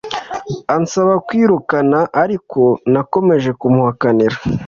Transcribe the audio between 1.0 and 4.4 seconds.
kukwirukana ariko nakomeje kumuhakanira